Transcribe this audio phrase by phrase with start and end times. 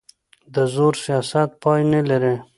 [0.53, 2.35] د زور سیاست پای نه لري